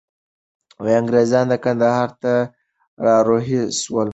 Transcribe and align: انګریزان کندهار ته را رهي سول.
انګریزان 0.99 1.47
کندهار 1.63 2.09
ته 2.21 2.33
را 3.03 3.15
رهي 3.27 3.61
سول. 3.79 4.09